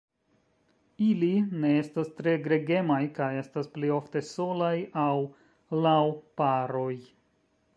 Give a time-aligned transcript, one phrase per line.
[1.07, 1.27] Ili
[1.65, 5.11] ne estas tre gregemaj kaj estas plej ofte solaj aŭ
[5.85, 6.01] laŭ
[6.41, 6.91] paroj.